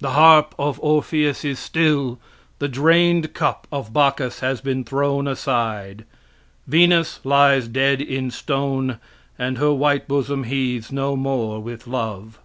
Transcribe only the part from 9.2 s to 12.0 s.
and her white bosom heaves no more with